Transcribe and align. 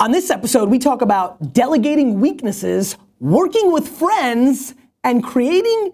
On 0.00 0.10
this 0.12 0.30
episode, 0.30 0.70
we 0.70 0.78
talk 0.78 1.02
about 1.02 1.52
delegating 1.52 2.20
weaknesses, 2.20 2.96
working 3.18 3.70
with 3.70 3.86
friends, 3.86 4.74
and 5.04 5.22
creating 5.22 5.92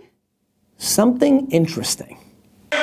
something 0.77 1.51
interesting. 1.51 2.17
You 2.73 2.79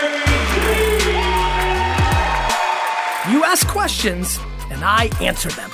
ask 3.45 3.65
questions, 3.69 4.37
and 4.69 4.83
I 4.83 5.09
answer 5.21 5.47
them. 5.51 5.71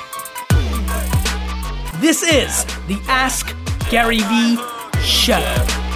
This 2.00 2.21
is 2.21 2.66
the 2.88 3.02
Ask 3.07 3.55
Gary 3.89 4.20
Vee 4.20 4.59
Show. 5.02 5.88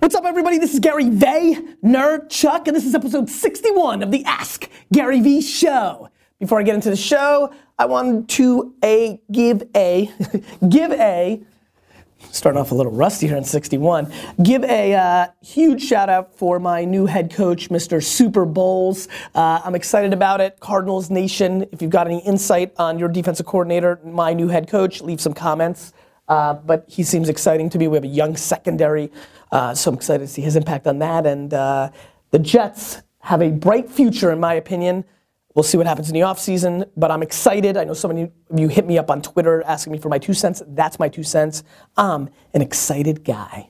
What's 0.00 0.14
up, 0.14 0.24
everybody? 0.24 0.56
This 0.56 0.72
is 0.72 0.80
Gary 0.80 1.10
Vay, 1.10 1.58
Nerd 1.84 2.30
Chuck, 2.30 2.66
and 2.66 2.74
this 2.74 2.86
is 2.86 2.94
episode 2.94 3.28
61 3.28 4.02
of 4.02 4.10
the 4.10 4.24
Ask 4.24 4.66
Gary 4.90 5.20
Vee 5.20 5.42
Show. 5.42 6.08
Before 6.38 6.58
I 6.58 6.62
get 6.62 6.74
into 6.74 6.88
the 6.88 6.96
show, 6.96 7.52
I 7.78 7.84
wanted 7.84 8.26
to 8.30 8.74
a 8.82 9.20
give 9.30 9.62
a 9.76 10.10
give 10.70 10.92
a 10.92 11.42
starting 12.32 12.58
off 12.58 12.72
a 12.72 12.74
little 12.74 12.92
rusty 12.92 13.26
here 13.26 13.36
in 13.36 13.44
61. 13.44 14.10
Give 14.42 14.64
a 14.64 14.94
uh, 14.94 15.26
huge 15.42 15.82
shout 15.82 16.08
out 16.08 16.34
for 16.34 16.58
my 16.58 16.86
new 16.86 17.04
head 17.04 17.30
coach, 17.30 17.68
Mr. 17.68 18.02
Super 18.02 18.46
Bowls. 18.46 19.06
Uh, 19.34 19.60
I'm 19.62 19.74
excited 19.74 20.14
about 20.14 20.40
it. 20.40 20.60
Cardinals 20.60 21.10
Nation, 21.10 21.66
if 21.72 21.82
you've 21.82 21.90
got 21.90 22.06
any 22.06 22.20
insight 22.20 22.72
on 22.78 22.98
your 22.98 23.10
defensive 23.10 23.44
coordinator, 23.44 24.00
my 24.02 24.32
new 24.32 24.48
head 24.48 24.66
coach, 24.66 25.02
leave 25.02 25.20
some 25.20 25.34
comments. 25.34 25.92
Uh, 26.30 26.54
but 26.54 26.84
he 26.86 27.02
seems 27.02 27.28
exciting 27.28 27.68
to 27.68 27.76
me. 27.76 27.88
We 27.88 27.96
have 27.96 28.04
a 28.04 28.06
young 28.06 28.36
secondary, 28.36 29.10
so 29.74 29.90
I'm 29.90 29.96
excited 29.96 30.26
to 30.26 30.28
see 30.28 30.42
his 30.42 30.56
impact 30.56 30.86
on 30.86 30.98
that. 31.00 31.26
And 31.26 31.52
uh, 31.52 31.90
the 32.30 32.38
Jets 32.38 33.02
have 33.20 33.42
a 33.42 33.50
bright 33.50 33.90
future, 33.90 34.30
in 34.30 34.40
my 34.40 34.54
opinion. 34.54 35.04
We'll 35.54 35.64
see 35.64 35.76
what 35.76 35.86
happens 35.86 36.08
in 36.08 36.14
the 36.14 36.20
offseason, 36.20 36.88
but 36.96 37.10
I'm 37.10 37.22
excited. 37.22 37.76
I 37.76 37.82
know 37.82 37.94
so 37.94 38.06
many 38.06 38.22
of 38.22 38.30
you, 38.54 38.62
you 38.62 38.68
hit 38.68 38.86
me 38.86 38.98
up 38.98 39.10
on 39.10 39.20
Twitter 39.20 39.62
asking 39.66 39.92
me 39.92 39.98
for 39.98 40.08
my 40.08 40.18
two 40.18 40.32
cents. 40.32 40.62
That's 40.68 40.98
my 41.00 41.08
two 41.08 41.24
cents. 41.24 41.64
I'm 41.96 42.30
an 42.54 42.62
excited 42.62 43.24
guy. 43.24 43.68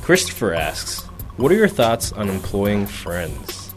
Christopher 0.00 0.54
asks, 0.54 1.02
What 1.36 1.52
are 1.52 1.54
your 1.54 1.68
thoughts 1.68 2.12
on 2.12 2.30
employing 2.30 2.86
friends? 2.86 3.74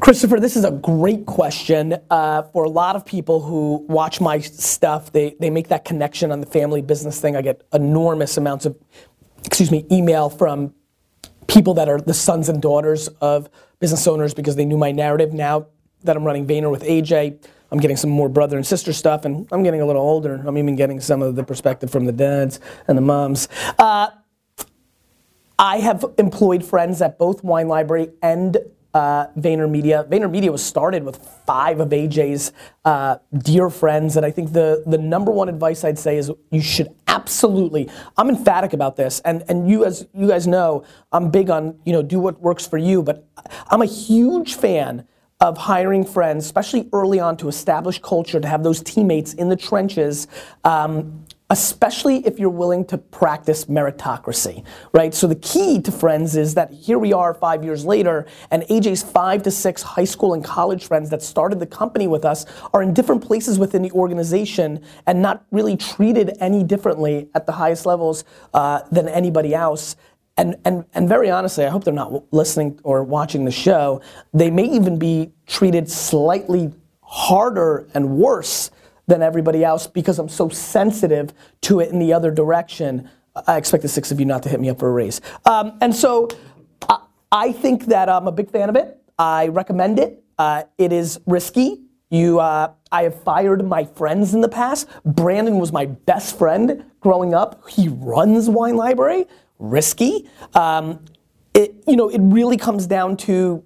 Christopher, 0.00 0.40
this 0.40 0.56
is 0.56 0.64
a 0.64 0.70
great 0.70 1.26
question. 1.26 1.96
Uh, 2.10 2.42
for 2.42 2.64
a 2.64 2.70
lot 2.70 2.96
of 2.96 3.04
people 3.04 3.42
who 3.42 3.84
watch 3.88 4.18
my 4.20 4.38
stuff, 4.38 5.12
they, 5.12 5.36
they 5.40 5.50
make 5.50 5.68
that 5.68 5.84
connection 5.84 6.32
on 6.32 6.40
the 6.40 6.46
family 6.46 6.80
business 6.80 7.20
thing. 7.20 7.36
I 7.36 7.42
get 7.42 7.62
enormous 7.72 8.38
amounts 8.38 8.64
of, 8.64 8.78
excuse 9.44 9.70
me, 9.70 9.86
email 9.90 10.30
from 10.30 10.74
people 11.46 11.74
that 11.74 11.88
are 11.88 12.00
the 12.00 12.14
sons 12.14 12.48
and 12.48 12.62
daughters 12.62 13.08
of 13.20 13.48
business 13.80 14.06
owners 14.06 14.34
because 14.34 14.56
they 14.56 14.64
knew 14.64 14.78
my 14.78 14.92
narrative. 14.92 15.32
Now 15.32 15.66
that 16.04 16.16
I'm 16.16 16.24
running 16.24 16.46
Vayner 16.46 16.70
with 16.70 16.82
AJ, 16.82 17.44
I'm 17.72 17.78
getting 17.78 17.96
some 17.96 18.10
more 18.10 18.28
brother 18.28 18.56
and 18.56 18.66
sister 18.66 18.92
stuff, 18.92 19.24
and 19.24 19.46
I'm 19.52 19.62
getting 19.62 19.80
a 19.80 19.86
little 19.86 20.02
older. 20.02 20.42
I'm 20.44 20.58
even 20.58 20.76
getting 20.76 21.00
some 21.00 21.22
of 21.22 21.36
the 21.36 21.44
perspective 21.44 21.90
from 21.90 22.06
the 22.06 22.12
dads 22.12 22.60
and 22.88 22.96
the 22.96 23.02
moms. 23.02 23.48
Uh, 23.78 24.10
I 25.58 25.78
have 25.78 26.04
employed 26.18 26.64
friends 26.64 27.02
at 27.02 27.18
both 27.18 27.44
Wine 27.44 27.68
Library 27.68 28.10
and 28.22 28.56
uh, 28.94 29.26
VaynerMedia. 29.38 30.08
VaynerMedia 30.08 30.50
was 30.50 30.64
started 30.64 31.04
with 31.04 31.16
five 31.46 31.80
of 31.80 31.88
AJ's 31.90 32.52
uh, 32.84 33.16
dear 33.36 33.70
friends, 33.70 34.16
and 34.16 34.26
I 34.26 34.30
think 34.30 34.52
the 34.52 34.82
the 34.86 34.98
number 34.98 35.30
one 35.30 35.48
advice 35.48 35.84
I'd 35.84 35.98
say 35.98 36.16
is 36.16 36.30
you 36.50 36.60
should 36.60 36.94
absolutely. 37.06 37.88
I'm 38.16 38.28
emphatic 38.28 38.72
about 38.72 38.96
this, 38.96 39.20
and 39.20 39.44
and 39.48 39.68
you 39.68 39.84
as 39.84 40.06
you 40.14 40.28
guys 40.28 40.46
know, 40.46 40.84
I'm 41.12 41.30
big 41.30 41.50
on 41.50 41.78
you 41.84 41.92
know 41.92 42.02
do 42.02 42.18
what 42.18 42.40
works 42.40 42.66
for 42.66 42.78
you, 42.78 43.02
but 43.02 43.26
I'm 43.68 43.82
a 43.82 43.86
huge 43.86 44.54
fan 44.54 45.06
of 45.40 45.56
hiring 45.56 46.04
friends, 46.04 46.44
especially 46.44 46.88
early 46.92 47.18
on, 47.18 47.36
to 47.38 47.48
establish 47.48 47.98
culture, 48.00 48.40
to 48.40 48.46
have 48.46 48.62
those 48.62 48.82
teammates 48.82 49.32
in 49.34 49.48
the 49.48 49.56
trenches. 49.56 50.28
Um, 50.64 51.24
especially 51.50 52.24
if 52.24 52.38
you're 52.38 52.48
willing 52.48 52.84
to 52.86 52.96
practice 52.96 53.64
meritocracy, 53.64 54.64
right? 54.92 55.12
So 55.12 55.26
the 55.26 55.34
key 55.34 55.80
to 55.82 55.90
friends 55.90 56.36
is 56.36 56.54
that 56.54 56.72
here 56.72 56.98
we 56.98 57.12
are 57.12 57.34
five 57.34 57.64
years 57.64 57.84
later, 57.84 58.26
and 58.52 58.62
AJ's 58.64 59.02
five 59.02 59.42
to 59.42 59.50
six 59.50 59.82
high 59.82 60.04
school 60.04 60.32
and 60.32 60.44
college 60.44 60.86
friends 60.86 61.10
that 61.10 61.22
started 61.22 61.58
the 61.58 61.66
company 61.66 62.06
with 62.06 62.24
us 62.24 62.46
are 62.72 62.82
in 62.82 62.94
different 62.94 63.24
places 63.24 63.58
within 63.58 63.82
the 63.82 63.90
organization 63.90 64.82
and 65.06 65.20
not 65.20 65.44
really 65.50 65.76
treated 65.76 66.36
any 66.40 66.62
differently 66.62 67.28
at 67.34 67.46
the 67.46 67.52
highest 67.52 67.84
levels 67.84 68.24
uh, 68.54 68.82
than 68.92 69.08
anybody 69.08 69.52
else. 69.52 69.96
And, 70.36 70.56
and, 70.64 70.84
and 70.94 71.08
very 71.08 71.30
honestly, 71.30 71.66
I 71.66 71.68
hope 71.68 71.82
they're 71.82 71.92
not 71.92 72.32
listening 72.32 72.78
or 72.84 73.02
watching 73.02 73.44
the 73.44 73.50
show. 73.50 74.00
They 74.32 74.50
may 74.50 74.64
even 74.64 74.98
be 74.98 75.32
treated 75.46 75.90
slightly 75.90 76.72
harder 77.02 77.88
and 77.92 78.10
worse 78.10 78.70
than 79.10 79.22
everybody 79.22 79.62
else 79.62 79.86
because 79.86 80.18
I'm 80.18 80.28
so 80.28 80.48
sensitive 80.48 81.34
to 81.62 81.80
it 81.80 81.90
in 81.90 81.98
the 81.98 82.12
other 82.14 82.30
direction. 82.30 83.10
I 83.46 83.58
expect 83.58 83.82
the 83.82 83.88
six 83.88 84.10
of 84.10 84.18
you 84.18 84.24
not 84.24 84.42
to 84.44 84.48
hit 84.48 84.60
me 84.60 84.70
up 84.70 84.78
for 84.78 84.88
a 84.88 84.92
raise. 84.92 85.20
Um, 85.44 85.76
and 85.80 85.94
so 85.94 86.28
I, 86.88 87.04
I, 87.30 87.52
think 87.52 87.86
that 87.86 88.08
I'm 88.08 88.26
a 88.26 88.32
big 88.32 88.50
fan 88.50 88.68
of 88.68 88.76
it. 88.76 88.96
I 89.18 89.48
recommend 89.48 89.98
it. 89.98 90.22
Uh, 90.38 90.62
it 90.78 90.92
is 90.92 91.20
risky. 91.26 91.82
You, 92.08 92.40
uh, 92.40 92.72
I 92.90 93.02
have 93.02 93.22
fired 93.22 93.64
my 93.64 93.84
friends 93.84 94.32
in 94.32 94.40
the 94.40 94.48
past. 94.48 94.88
Brandon 95.04 95.58
was 95.58 95.72
my 95.72 95.86
best 95.86 96.38
friend 96.38 96.84
growing 97.00 97.34
up. 97.34 97.68
He 97.68 97.88
runs 97.88 98.48
Wine 98.48 98.76
Library. 98.76 99.26
Risky. 99.58 100.28
Um, 100.54 101.04
it, 101.52 101.74
you 101.86 101.96
know, 101.96 102.08
it 102.08 102.20
really 102.20 102.56
comes 102.56 102.86
down 102.86 103.16
to. 103.18 103.64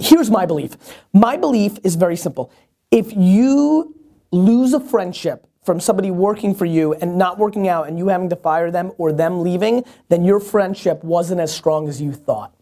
Here's 0.00 0.30
my 0.30 0.46
belief. 0.46 0.76
My 1.12 1.36
belief 1.36 1.78
is 1.84 1.94
very 1.94 2.16
simple. 2.16 2.50
If 2.90 3.14
you 3.14 3.94
lose 4.32 4.72
a 4.72 4.80
friendship 4.80 5.46
from 5.62 5.78
somebody 5.78 6.10
working 6.10 6.54
for 6.54 6.64
you 6.64 6.94
and 6.94 7.16
not 7.16 7.38
working 7.38 7.68
out 7.68 7.88
and 7.88 7.98
you 7.98 8.08
having 8.08 8.28
to 8.30 8.36
fire 8.36 8.70
them 8.70 8.92
or 8.98 9.12
them 9.12 9.42
leaving, 9.42 9.84
then 10.08 10.24
your 10.24 10.40
friendship 10.40 11.04
wasn't 11.04 11.40
as 11.40 11.54
strong 11.54 11.88
as 11.88 12.00
you 12.00 12.12
thought. 12.12 12.52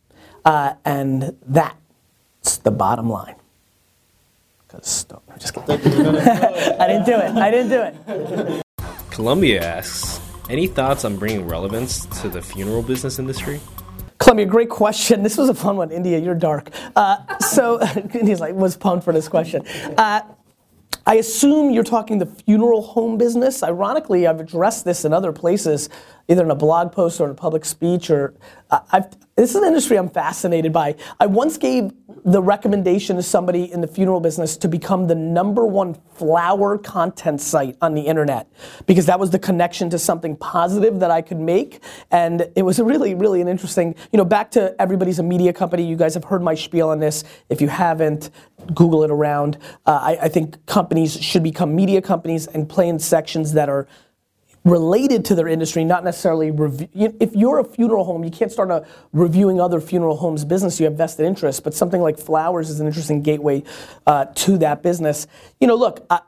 Uh, 0.45 0.75
and 0.85 1.37
that's 1.47 2.59
the 2.59 2.71
bottom 2.71 3.09
line. 3.09 3.37
Because 4.67 5.07
I'm 5.11 5.39
just 5.39 5.55
kidding. 5.55 5.71
I 5.77 6.87
didn't 6.87 7.07
do 7.07 7.15
it. 7.15 7.37
I 7.37 7.51
didn't 7.51 7.71
do 7.71 7.83
it. 7.83 8.63
Columbia 9.11 9.63
asks, 9.63 10.21
any 10.49 10.67
thoughts 10.67 11.05
on 11.05 11.17
bringing 11.17 11.47
relevance 11.47 12.07
to 12.23 12.29
the 12.29 12.43
funeral 12.43 12.83
business 12.83 13.19
industry? 13.19 13.61
Columbia, 14.19 14.47
great 14.47 14.69
question. 14.69 15.23
This 15.23 15.39
was 15.39 15.49
a 15.49 15.55
fun 15.55 15.77
one. 15.77 15.91
India, 15.91 16.19
you're 16.19 16.35
dark. 16.35 16.71
Uh, 16.95 17.39
so 17.39 17.79
he's 18.13 18.39
like, 18.41 18.55
was 18.55 18.77
pumped 18.77 19.05
for 19.05 19.13
this 19.13 19.29
question. 19.29 19.67
Uh, 19.97 20.21
I 21.11 21.15
assume 21.15 21.73
you're 21.73 21.83
talking 21.83 22.19
the 22.19 22.27
funeral 22.27 22.83
home 22.83 23.19
business. 23.19 23.65
Ironically, 23.65 24.29
I've 24.29 24.39
addressed 24.39 24.85
this 24.85 25.05
in 25.05 25.13
other 25.13 25.33
places, 25.33 25.89
either 26.29 26.45
in 26.45 26.51
a 26.51 26.57
blog 26.57 26.93
post 26.93 27.21
or 27.21 27.25
in 27.25 27.31
a 27.31 27.35
public 27.35 27.65
speech. 27.65 28.11
Or 28.11 28.35
uh, 28.71 29.03
this 29.37 29.51
is 29.51 29.57
an 29.57 29.65
industry 29.65 29.97
I'm 29.97 30.09
fascinated 30.09 30.73
by. 30.73 30.97
I 31.19 31.27
once 31.27 31.57
gave 31.57 31.93
the 32.25 32.43
recommendation 32.43 33.17
to 33.17 33.23
somebody 33.23 33.73
in 33.73 33.81
the 33.81 33.87
funeral 33.87 34.21
business 34.21 34.57
to 34.59 34.69
become 34.69 35.07
the 35.07 35.15
number 35.15 35.65
one 35.65 35.95
flower 36.15 36.77
content 36.77 37.41
site 37.41 37.77
on 37.81 37.95
the 37.95 38.03
internet 38.03 38.47
because 38.87 39.07
that 39.07 39.19
was 39.19 39.31
the 39.31 39.39
connection 39.39 39.89
to 39.91 39.99
something 39.99 40.37
positive 40.37 41.01
that 41.01 41.11
I 41.11 41.23
could 41.23 41.41
make. 41.41 41.83
And 42.11 42.47
it 42.55 42.63
was 42.63 42.79
really, 42.79 43.15
really 43.15 43.41
an 43.41 43.49
interesting, 43.49 43.95
you 44.13 44.19
know, 44.19 44.25
back 44.25 44.51
to 44.53 44.75
everybody's 44.81 45.19
a 45.19 45.23
media 45.23 45.53
company. 45.53 45.87
You 45.87 45.97
guys 45.97 46.15
have 46.15 46.25
heard 46.25 46.43
my 46.43 46.55
spiel 46.55 46.91
on 46.91 46.99
this. 46.99 47.25
If 47.49 47.61
you 47.61 47.69
haven't, 47.69 48.31
Google 48.75 49.03
it 49.03 49.11
around. 49.11 49.57
Uh, 49.87 49.99
I, 50.03 50.19
I 50.23 50.29
think 50.29 50.65
companies 50.67 51.19
should 51.19 51.43
become 51.43 51.75
media 51.75 52.03
companies 52.03 52.47
and 52.47 52.69
play 52.69 52.89
in 52.89 52.99
sections 52.99 53.55
that 53.55 53.69
are 53.69 53.89
related 54.65 55.25
to 55.27 55.35
their 55.35 55.49
industry, 55.49 55.85
not 55.85 56.05
necessarily 56.05 56.51
review. 56.51 56.89
If 57.19 57.35
you're 57.35 57.59
a 57.59 57.65
funeral 57.65 58.05
home, 58.05 58.25
you 58.25 58.31
can't 58.31 58.53
start 58.53 58.71
a 58.71 58.87
reviewing 59.13 59.61
other 59.61 59.81
funeral 59.81 60.17
homes 60.17 60.45
business. 60.45 60.79
You 60.79 60.85
have 60.85 60.97
vested 60.97 61.25
interest, 61.25 61.65
but 61.65 61.75
something 61.75 62.01
like 62.01 62.19
flowers 62.19 62.69
is 62.69 62.81
an 62.81 62.87
interesting 62.87 63.23
gateway 63.23 63.63
uh, 64.07 64.27
to 64.27 64.59
that 64.59 64.83
business. 64.83 65.27
You 65.61 65.67
know, 65.67 65.77
look, 65.77 66.05
I, 66.11 66.21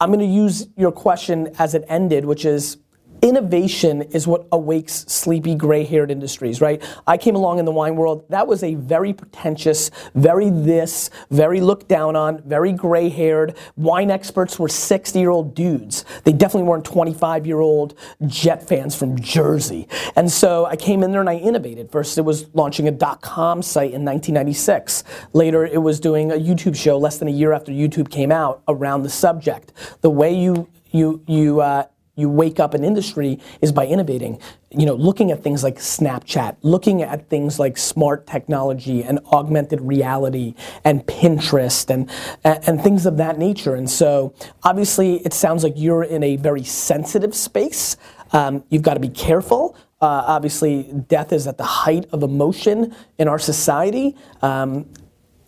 I'm 0.00 0.10
going 0.10 0.20
to 0.20 0.26
use 0.26 0.68
your 0.76 0.92
question 0.92 1.54
as 1.58 1.74
it 1.74 1.84
ended, 1.88 2.24
which 2.24 2.44
is 2.44 2.78
innovation 3.22 4.02
is 4.02 4.26
what 4.26 4.46
awakes 4.52 5.04
sleepy 5.06 5.54
gray-haired 5.54 6.10
industries, 6.10 6.60
right? 6.60 6.82
I 7.06 7.16
came 7.16 7.34
along 7.34 7.58
in 7.58 7.64
the 7.64 7.72
wine 7.72 7.96
world. 7.96 8.24
That 8.28 8.46
was 8.46 8.62
a 8.62 8.74
very 8.74 9.12
pretentious, 9.12 9.90
very 10.14 10.50
this, 10.50 11.10
very 11.30 11.60
looked 11.60 11.88
down 11.88 12.16
on, 12.16 12.42
very 12.42 12.72
gray-haired. 12.72 13.56
Wine 13.76 14.10
experts 14.10 14.58
were 14.58 14.68
60-year-old 14.68 15.54
dudes. 15.54 16.04
They 16.24 16.32
definitely 16.32 16.68
weren't 16.68 16.84
25-year-old 16.84 17.94
Jet 18.26 18.66
fans 18.66 18.94
from 18.94 19.18
Jersey. 19.20 19.88
And 20.16 20.30
so 20.30 20.66
I 20.66 20.76
came 20.76 21.02
in 21.02 21.12
there 21.12 21.20
and 21.20 21.30
I 21.30 21.36
innovated. 21.36 21.90
First, 21.90 22.18
it 22.18 22.22
was 22.22 22.46
launching 22.54 22.88
a 22.88 22.90
dot 22.90 23.20
.com 23.20 23.62
site 23.62 23.92
in 23.92 24.04
1996. 24.04 25.04
Later, 25.32 25.64
it 25.64 25.82
was 25.82 26.00
doing 26.00 26.32
a 26.32 26.36
YouTube 26.36 26.76
show 26.76 26.98
less 26.98 27.18
than 27.18 27.28
a 27.28 27.32
year 27.32 27.52
after 27.52 27.72
YouTube 27.72 28.10
came 28.10 28.32
out 28.32 28.62
around 28.68 29.02
the 29.02 29.10
subject. 29.10 29.72
The 30.00 30.10
way 30.10 30.32
you 30.32 30.68
you 30.90 31.22
you 31.26 31.60
uh, 31.60 31.84
you 32.20 32.28
wake 32.28 32.60
up 32.60 32.74
an 32.74 32.84
industry 32.84 33.38
is 33.60 33.72
by 33.72 33.86
innovating. 33.86 34.38
You 34.70 34.86
know, 34.86 34.94
looking 34.94 35.32
at 35.32 35.42
things 35.42 35.64
like 35.64 35.76
Snapchat, 35.76 36.56
looking 36.62 37.02
at 37.02 37.28
things 37.28 37.58
like 37.58 37.76
smart 37.76 38.26
technology 38.26 39.02
and 39.02 39.18
augmented 39.32 39.80
reality 39.80 40.54
and 40.84 41.04
Pinterest 41.06 41.90
and, 41.90 42.08
and, 42.44 42.80
things 42.80 43.04
of 43.06 43.16
that 43.16 43.38
nature. 43.38 43.74
And 43.74 43.90
so 43.90 44.32
obviously 44.62 45.16
it 45.24 45.32
sounds 45.32 45.64
like 45.64 45.74
you're 45.76 46.04
in 46.04 46.22
a 46.22 46.36
very 46.36 46.62
sensitive 46.62 47.34
space. 47.34 47.96
Um, 48.32 48.62
you've 48.70 48.82
got 48.82 48.94
to 48.94 49.00
be 49.00 49.08
careful. 49.08 49.76
Uh, 50.00 50.24
obviously, 50.26 50.84
death 51.08 51.32
is 51.32 51.46
at 51.46 51.58
the 51.58 51.64
height 51.64 52.06
of 52.12 52.22
emotion 52.22 52.94
in 53.18 53.28
our 53.28 53.38
society. 53.38 54.16
Um, 54.40 54.86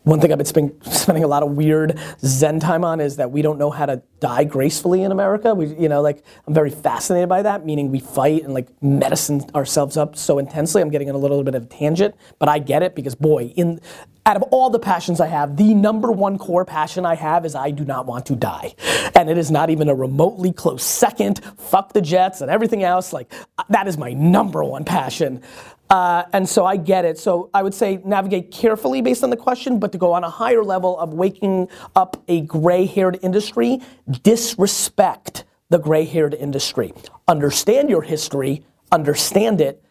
one 0.04 0.20
thing 0.20 0.32
I've 0.32 0.38
been 0.38 0.82
spending 0.82 1.24
a 1.24 1.28
lot 1.28 1.42
of 1.42 1.52
weird 1.52 1.98
Zen 2.20 2.60
time 2.60 2.84
on 2.84 3.00
is 3.00 3.16
that 3.16 3.30
we 3.30 3.42
don't 3.42 3.58
know 3.58 3.70
how 3.70 3.86
to 3.86 4.02
die 4.20 4.44
gracefully 4.44 5.02
in 5.02 5.12
America. 5.12 5.54
We, 5.54 5.66
you 5.76 5.88
know, 5.88 6.00
like 6.02 6.24
I'm 6.46 6.54
very 6.54 6.70
fascinated 6.70 7.28
by 7.28 7.42
that. 7.42 7.64
Meaning 7.64 7.90
we 7.90 8.00
fight 8.00 8.42
and 8.44 8.54
like 8.54 8.68
medicine 8.82 9.44
ourselves 9.54 9.96
up 9.96 10.16
so 10.16 10.38
intensely. 10.38 10.82
I'm 10.82 10.90
getting 10.90 11.08
in 11.08 11.14
a 11.14 11.18
little 11.18 11.42
bit 11.44 11.54
of 11.54 11.64
a 11.64 11.66
tangent, 11.66 12.14
but 12.38 12.48
I 12.48 12.58
get 12.58 12.82
it 12.82 12.94
because 12.94 13.14
boy, 13.14 13.52
in 13.56 13.80
out 14.24 14.36
of 14.36 14.42
all 14.44 14.70
the 14.70 14.78
passions 14.78 15.20
I 15.20 15.26
have, 15.26 15.56
the 15.56 15.74
number 15.74 16.12
one 16.12 16.38
core 16.38 16.64
passion 16.64 17.04
I 17.04 17.16
have 17.16 17.44
is 17.44 17.56
I 17.56 17.72
do 17.72 17.84
not 17.84 18.06
want 18.06 18.26
to 18.26 18.36
die, 18.36 18.74
and 19.16 19.28
it 19.28 19.36
is 19.36 19.50
not 19.50 19.68
even 19.70 19.88
a 19.88 19.94
remotely 19.94 20.52
close 20.52 20.84
second. 20.84 21.40
Fuck 21.58 21.92
the 21.92 22.00
Jets 22.00 22.40
and 22.40 22.50
everything 22.50 22.84
else. 22.84 23.12
Like 23.12 23.32
that 23.68 23.88
is 23.88 23.98
my 23.98 24.12
number 24.12 24.62
one 24.62 24.84
passion. 24.84 25.42
Uh, 25.92 26.24
and 26.32 26.48
so 26.48 26.64
I 26.64 26.78
get 26.78 27.04
it. 27.04 27.18
So 27.18 27.50
I 27.52 27.62
would 27.62 27.74
say 27.74 28.00
navigate 28.02 28.50
carefully 28.50 29.02
based 29.02 29.22
on 29.22 29.28
the 29.28 29.36
question, 29.36 29.78
but 29.78 29.92
to 29.92 29.98
go 29.98 30.14
on 30.14 30.24
a 30.24 30.30
higher 30.30 30.64
level 30.64 30.98
of 30.98 31.12
waking 31.12 31.68
up 31.94 32.24
a 32.28 32.40
gray 32.40 32.86
haired 32.86 33.18
industry, 33.20 33.78
disrespect 34.22 35.44
the 35.68 35.78
gray 35.78 36.06
haired 36.06 36.32
industry. 36.32 36.94
Understand 37.28 37.90
your 37.90 38.00
history, 38.00 38.64
understand 38.90 39.60
it, 39.60 39.84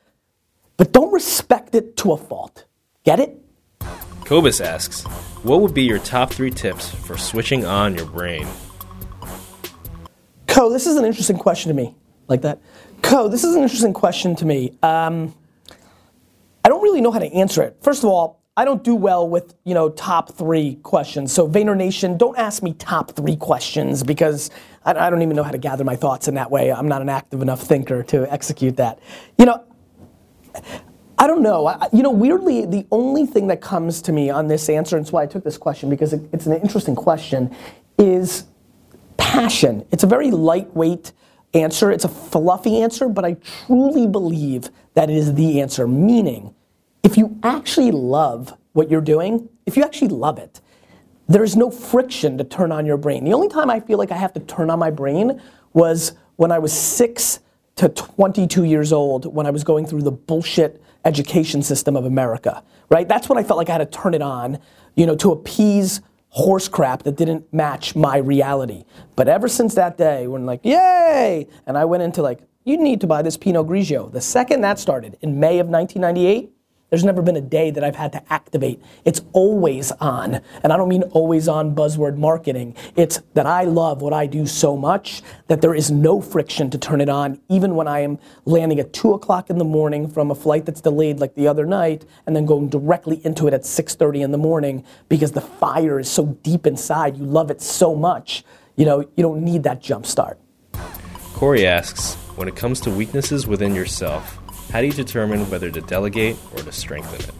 but 0.75 0.91
don't 0.91 1.13
respect 1.13 1.75
it 1.75 1.95
to 1.97 2.13
a 2.13 2.17
fault. 2.17 2.65
Get 3.03 3.19
it? 3.19 3.37
Kobus 4.23 4.59
asks, 4.59 5.03
what 5.43 5.61
would 5.61 5.75
be 5.75 5.83
your 5.83 5.99
top 5.99 6.33
three 6.33 6.49
tips 6.49 6.89
for 6.89 7.15
switching 7.15 7.63
on 7.63 7.93
your 7.93 8.07
brain? 8.07 8.47
Co, 10.47 10.71
this 10.71 10.87
is 10.87 10.97
an 10.97 11.05
interesting 11.05 11.37
question 11.37 11.69
to 11.69 11.75
me. 11.75 11.93
Like 12.27 12.41
that? 12.41 12.59
Co, 13.03 13.27
this 13.27 13.43
is 13.43 13.53
an 13.53 13.61
interesting 13.61 13.93
question 13.93 14.35
to 14.37 14.45
me. 14.45 14.75
Um, 14.81 15.35
really 16.91 17.01
know 17.01 17.11
how 17.11 17.19
to 17.19 17.31
answer 17.33 17.63
it. 17.63 17.77
First 17.81 18.03
of 18.03 18.09
all, 18.09 18.41
I 18.57 18.65
don't 18.65 18.83
do 18.83 18.95
well 18.95 19.27
with 19.27 19.55
you 19.63 19.73
know 19.73 19.89
top 19.89 20.33
three 20.33 20.75
questions. 20.83 21.31
So 21.31 21.47
Vayner 21.47 21.75
Nation, 21.75 22.17
don't 22.17 22.37
ask 22.37 22.61
me 22.61 22.73
top 22.73 23.15
three 23.15 23.37
questions 23.37 24.03
because 24.03 24.51
I, 24.83 24.93
I, 24.93 25.09
don't 25.09 25.21
even 25.21 25.37
know 25.37 25.43
how 25.43 25.51
to 25.51 25.57
gather 25.57 25.85
my 25.85 25.95
thoughts 25.95 26.27
in 26.27 26.35
that 26.35 26.51
way. 26.51 26.71
I'm 26.71 26.87
not 26.87 27.01
an 27.01 27.09
active 27.09 27.41
enough 27.41 27.61
thinker 27.61 28.03
to 28.03 28.31
execute 28.31 28.75
that. 28.77 28.99
You 29.37 29.45
know, 29.45 29.63
I 31.17 31.27
don't 31.27 31.41
know. 31.41 31.67
I, 31.67 31.87
you 31.93 32.03
know, 32.03 32.11
weirdly, 32.11 32.65
the 32.65 32.85
only 32.91 33.25
thing 33.25 33.47
that 33.47 33.61
comes 33.61 34.01
to 34.03 34.11
me 34.11 34.29
on 34.29 34.47
this 34.47 34.67
answer, 34.67 34.97
and 34.97 35.05
that's 35.05 35.13
why 35.13 35.23
I 35.23 35.27
took 35.27 35.45
this 35.45 35.57
question 35.57 35.89
because 35.89 36.11
it, 36.11 36.21
it's 36.33 36.45
an 36.45 36.53
interesting 36.53 36.95
question, 36.95 37.55
is 37.97 38.45
passion. 39.15 39.85
It's 39.91 40.03
a 40.03 40.07
very 40.07 40.29
lightweight 40.29 41.13
answer. 41.53 41.89
It's 41.89 42.03
a 42.03 42.09
fluffy 42.09 42.81
answer, 42.81 43.07
but 43.07 43.23
I 43.23 43.37
truly 43.65 44.07
believe 44.07 44.69
that 44.95 45.09
it 45.09 45.15
is 45.15 45.35
the 45.35 45.61
answer. 45.61 45.87
Meaning, 45.87 46.53
if 47.03 47.17
you 47.17 47.37
actually 47.43 47.91
love 47.91 48.57
what 48.73 48.89
you're 48.89 49.01
doing, 49.01 49.49
if 49.65 49.75
you 49.75 49.83
actually 49.83 50.09
love 50.09 50.37
it, 50.37 50.61
there 51.27 51.43
is 51.43 51.55
no 51.55 51.71
friction 51.71 52.37
to 52.37 52.43
turn 52.43 52.71
on 52.71 52.85
your 52.85 52.97
brain. 52.97 53.23
The 53.23 53.33
only 53.33 53.47
time 53.47 53.69
I 53.69 53.79
feel 53.79 53.97
like 53.97 54.11
I 54.11 54.17
have 54.17 54.33
to 54.33 54.39
turn 54.41 54.69
on 54.69 54.79
my 54.79 54.91
brain 54.91 55.41
was 55.73 56.13
when 56.35 56.51
I 56.51 56.59
was 56.59 56.73
six 56.73 57.39
to 57.75 57.89
22 57.89 58.65
years 58.65 58.91
old 58.91 59.33
when 59.33 59.45
I 59.45 59.49
was 59.49 59.63
going 59.63 59.85
through 59.85 60.01
the 60.01 60.11
bullshit 60.11 60.81
education 61.05 61.63
system 61.63 61.95
of 61.95 62.05
America, 62.05 62.63
right? 62.89 63.07
That's 63.07 63.29
when 63.29 63.37
I 63.37 63.43
felt 63.43 63.57
like 63.57 63.69
I 63.69 63.73
had 63.73 63.91
to 63.91 63.99
turn 63.99 64.13
it 64.13 64.21
on, 64.21 64.59
you 64.95 65.05
know, 65.05 65.15
to 65.15 65.31
appease 65.31 66.01
horse 66.29 66.67
crap 66.67 67.03
that 67.03 67.17
didn't 67.17 67.51
match 67.53 67.95
my 67.95 68.17
reality. 68.17 68.85
But 69.15 69.27
ever 69.27 69.47
since 69.47 69.73
that 69.75 69.97
day, 69.97 70.27
when 70.27 70.45
like, 70.45 70.63
yay! 70.63 71.47
And 71.65 71.77
I 71.77 71.85
went 71.85 72.03
into 72.03 72.21
like, 72.21 72.41
you 72.63 72.77
need 72.77 73.01
to 73.01 73.07
buy 73.07 73.21
this 73.21 73.37
Pinot 73.37 73.67
Grigio. 73.67 74.11
The 74.11 74.21
second 74.21 74.61
that 74.61 74.79
started 74.79 75.17
in 75.21 75.39
May 75.39 75.59
of 75.59 75.67
1998, 75.67 76.51
there's 76.91 77.05
never 77.05 77.21
been 77.21 77.37
a 77.37 77.41
day 77.41 77.71
that 77.71 77.85
I've 77.85 77.95
had 77.95 78.11
to 78.11 78.33
activate. 78.33 78.83
It's 79.05 79.21
always 79.31 79.93
on. 79.93 80.41
And 80.61 80.73
I 80.73 80.77
don't 80.77 80.89
mean 80.89 81.03
always 81.03 81.47
on 81.47 81.73
buzzword 81.73 82.17
marketing. 82.17 82.75
It's 82.97 83.21
that 83.33 83.45
I 83.45 83.63
love 83.63 84.01
what 84.01 84.11
I 84.11 84.27
do 84.27 84.45
so 84.45 84.75
much 84.75 85.23
that 85.47 85.61
there 85.61 85.73
is 85.73 85.89
no 85.89 86.19
friction 86.19 86.69
to 86.69 86.77
turn 86.77 86.99
it 86.99 87.07
on, 87.07 87.39
even 87.47 87.75
when 87.75 87.87
I 87.87 88.01
am 88.01 88.19
landing 88.43 88.77
at 88.81 88.91
2 88.91 89.13
o'clock 89.13 89.49
in 89.49 89.57
the 89.57 89.63
morning 89.63 90.09
from 90.09 90.31
a 90.31 90.35
flight 90.35 90.65
that's 90.65 90.81
delayed 90.81 91.21
like 91.21 91.33
the 91.35 91.47
other 91.47 91.65
night, 91.65 92.05
and 92.27 92.35
then 92.35 92.45
going 92.45 92.67
directly 92.67 93.25
into 93.25 93.47
it 93.47 93.53
at 93.53 93.61
6.30 93.61 94.25
in 94.25 94.31
the 94.31 94.37
morning 94.37 94.83
because 95.07 95.31
the 95.31 95.39
fire 95.39 95.97
is 95.97 96.11
so 96.11 96.25
deep 96.43 96.67
inside. 96.67 97.15
You 97.15 97.23
love 97.23 97.49
it 97.49 97.61
so 97.61 97.95
much. 97.95 98.43
You 98.75 98.83
know, 98.83 98.99
you 98.99 99.23
don't 99.23 99.41
need 99.45 99.63
that 99.63 99.81
jump 99.81 100.05
start. 100.05 100.37
Corey 101.35 101.65
asks, 101.65 102.15
when 102.35 102.49
it 102.49 102.57
comes 102.57 102.81
to 102.81 102.91
weaknesses 102.91 103.47
within 103.47 103.73
yourself, 103.73 104.40
how 104.71 104.79
do 104.79 104.87
you 104.87 104.93
determine 104.93 105.49
whether 105.49 105.69
to 105.69 105.81
delegate 105.81 106.37
or 106.53 106.63
to 106.63 106.71
strengthen 106.71 107.19
it? 107.19 107.31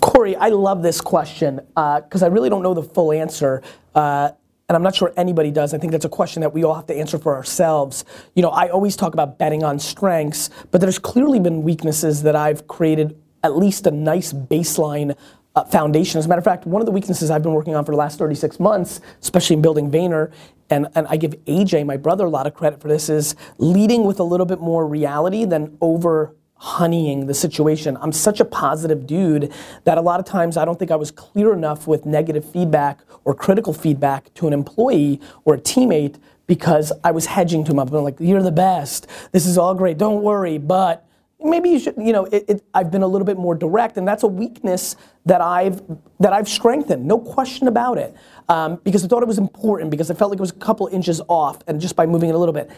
Corey, 0.00 0.34
I 0.36 0.48
love 0.48 0.82
this 0.82 1.00
question 1.00 1.60
because 1.74 2.22
uh, 2.22 2.26
I 2.26 2.28
really 2.28 2.48
don't 2.48 2.62
know 2.62 2.74
the 2.74 2.82
full 2.82 3.12
answer. 3.12 3.62
Uh, 3.94 4.30
and 4.68 4.74
I'm 4.74 4.82
not 4.82 4.96
sure 4.96 5.12
anybody 5.16 5.50
does. 5.50 5.74
I 5.74 5.78
think 5.78 5.92
that's 5.92 6.04
a 6.04 6.10
question 6.10 6.40
that 6.40 6.52
we 6.52 6.64
all 6.64 6.74
have 6.74 6.86
to 6.86 6.94
answer 6.96 7.18
for 7.18 7.36
ourselves. 7.36 8.04
You 8.34 8.42
know, 8.42 8.48
I 8.48 8.68
always 8.68 8.96
talk 8.96 9.12
about 9.12 9.38
betting 9.38 9.62
on 9.62 9.78
strengths, 9.78 10.50
but 10.70 10.80
there's 10.80 10.98
clearly 10.98 11.38
been 11.38 11.62
weaknesses 11.62 12.22
that 12.22 12.34
I've 12.34 12.66
created 12.66 13.16
at 13.44 13.56
least 13.56 13.86
a 13.86 13.90
nice 13.90 14.32
baseline 14.32 15.16
uh, 15.56 15.64
foundation. 15.64 16.18
As 16.18 16.26
a 16.26 16.28
matter 16.28 16.38
of 16.38 16.44
fact, 16.44 16.66
one 16.66 16.82
of 16.82 16.86
the 16.86 16.92
weaknesses 16.92 17.30
I've 17.30 17.42
been 17.42 17.52
working 17.54 17.74
on 17.74 17.84
for 17.84 17.92
the 17.92 17.98
last 17.98 18.18
36 18.18 18.60
months, 18.60 19.00
especially 19.22 19.54
in 19.54 19.62
building 19.62 19.90
Vayner, 19.90 20.30
and, 20.68 20.88
and 20.94 21.06
I 21.08 21.16
give 21.16 21.32
AJ, 21.46 21.86
my 21.86 21.96
brother, 21.96 22.26
a 22.26 22.30
lot 22.30 22.46
of 22.46 22.54
credit 22.54 22.80
for 22.80 22.88
this, 22.88 23.08
is 23.08 23.34
leading 23.58 24.04
with 24.04 24.20
a 24.20 24.24
little 24.24 24.46
bit 24.46 24.60
more 24.60 24.86
reality 24.86 25.44
than 25.44 25.76
over 25.80 26.34
honeying 26.58 27.26
the 27.26 27.34
situation. 27.34 27.96
I'm 28.00 28.12
such 28.12 28.40
a 28.40 28.44
positive 28.44 29.06
dude 29.06 29.52
that 29.84 29.98
a 29.98 30.00
lot 30.00 30.20
of 30.20 30.26
times 30.26 30.56
I 30.56 30.64
don't 30.64 30.78
think 30.78 30.90
I 30.90 30.96
was 30.96 31.10
clear 31.10 31.52
enough 31.52 31.86
with 31.86 32.06
negative 32.06 32.50
feedback 32.50 33.00
or 33.24 33.34
critical 33.34 33.72
feedback 33.72 34.32
to 34.34 34.46
an 34.46 34.52
employee 34.52 35.20
or 35.44 35.54
a 35.54 35.58
teammate 35.58 36.18
because 36.46 36.92
I 37.04 37.10
was 37.10 37.26
hedging 37.26 37.64
to 37.64 37.72
them. 37.72 37.78
I'm 37.78 37.88
like, 37.88 38.16
you're 38.20 38.42
the 38.42 38.52
best. 38.52 39.06
This 39.32 39.46
is 39.46 39.58
all 39.58 39.74
great. 39.74 39.98
Don't 39.98 40.22
worry. 40.22 40.58
But 40.58 41.05
maybe 41.42 41.70
you 41.70 41.78
should, 41.78 41.94
you 41.98 42.12
know, 42.12 42.24
it, 42.26 42.44
it, 42.48 42.64
I've 42.74 42.90
been 42.90 43.02
a 43.02 43.06
little 43.06 43.26
bit 43.26 43.36
more 43.36 43.54
direct, 43.54 43.96
and 43.96 44.06
that's 44.06 44.22
a 44.22 44.28
weakness 44.28 44.96
that 45.26 45.40
I've 45.40 45.82
that 46.20 46.32
I've 46.32 46.48
strengthened, 46.48 47.06
no 47.06 47.18
question 47.18 47.68
about 47.68 47.98
it, 47.98 48.14
um, 48.48 48.80
because 48.84 49.04
I 49.04 49.08
thought 49.08 49.22
it 49.22 49.28
was 49.28 49.38
important 49.38 49.90
because 49.90 50.10
I 50.10 50.14
felt 50.14 50.30
like 50.30 50.38
it 50.38 50.42
was 50.42 50.50
a 50.50 50.54
couple 50.54 50.86
inches 50.88 51.20
off, 51.28 51.58
and 51.66 51.80
just 51.80 51.96
by 51.96 52.06
moving 52.06 52.30
it 52.30 52.34
a 52.34 52.38
little 52.38 52.54
bit. 52.54 52.70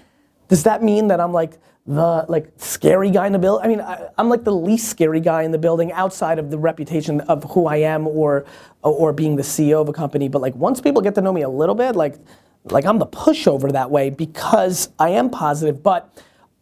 Does 0.48 0.62
that 0.62 0.82
mean 0.82 1.08
that 1.08 1.20
I'm 1.20 1.32
like 1.32 1.58
the 1.86 2.24
like 2.28 2.50
scary 2.56 3.10
guy 3.10 3.26
in 3.26 3.32
the 3.32 3.38
building? 3.38 3.64
I 3.64 3.68
mean, 3.68 3.80
I, 3.80 4.08
am 4.18 4.30
like 4.30 4.44
the 4.44 4.54
least 4.54 4.88
scary 4.88 5.20
guy 5.20 5.42
in 5.42 5.52
the 5.52 5.58
building 5.58 5.92
outside 5.92 6.38
of 6.38 6.50
the 6.50 6.58
reputation 6.58 7.20
of 7.22 7.44
who 7.50 7.66
I 7.66 7.76
am 7.76 8.06
or 8.06 8.46
or 8.82 9.12
being 9.12 9.36
the 9.36 9.42
CEO 9.42 9.80
of 9.80 9.88
a 9.88 9.92
company. 9.92 10.28
But 10.28 10.40
like 10.40 10.54
once 10.54 10.80
people 10.80 11.02
get 11.02 11.14
to 11.16 11.20
know 11.20 11.32
me 11.32 11.42
a 11.42 11.48
little 11.48 11.74
bit, 11.74 11.96
like 11.96 12.16
like 12.64 12.86
I'm 12.86 12.98
the 12.98 13.06
pushover 13.06 13.70
that 13.72 13.90
way 13.90 14.08
because 14.08 14.88
I 14.98 15.10
am 15.10 15.28
positive. 15.28 15.82
But 15.82 16.10